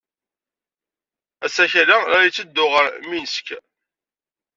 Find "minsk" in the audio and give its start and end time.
3.09-3.47